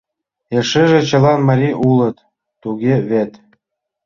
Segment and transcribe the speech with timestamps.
[0.57, 2.17] —Эшеже чылан марий улыт,
[2.61, 3.31] туге вет?